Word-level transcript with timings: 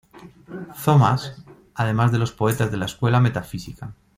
Thomas, 0.83 1.43
además 1.75 2.11
de 2.11 2.17
los 2.17 2.31
poetas 2.31 2.71
de 2.71 2.77
la 2.77 2.85
escuela 2.85 3.19
metafísica. 3.19 3.93